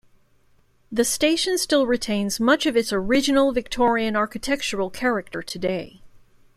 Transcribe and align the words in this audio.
The 0.91 1.05
station 1.05 1.59
still 1.59 1.85
retains 1.85 2.39
much 2.39 2.65
of 2.65 2.75
its 2.75 2.91
original 2.91 3.51
Victorian 3.51 4.15
architectural 4.15 4.89
character 4.89 5.43
today. 5.43 6.01